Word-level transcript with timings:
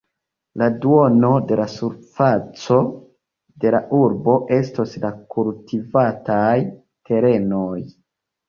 La 0.59 0.67
duono 0.85 1.29
de 1.51 1.57
la 1.59 1.67
surfaco 1.73 2.79
de 3.65 3.75
la 3.77 3.83
urbo 3.99 4.39
estos 4.59 4.97
la 5.05 5.13
kultivataj 5.37 6.59
terenoj. 7.13 7.79